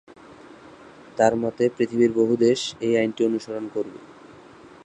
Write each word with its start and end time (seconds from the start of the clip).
তার 1.17 1.33
মতে 1.35 1.63
পৃথিবীর 1.77 2.11
বহু 2.11 2.33
দেশ 2.37 2.59
এই 2.85 2.93
আইনটি 2.97 3.21
অনুসরণ 3.25 3.65
করবে। 3.75 3.99